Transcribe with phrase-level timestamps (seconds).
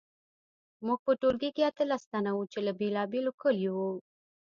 [0.85, 3.91] موږ په ټولګي کې اتلس تنه وو چې له بیلابیلو کلیو وو